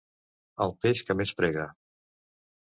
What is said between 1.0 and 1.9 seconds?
que més prega.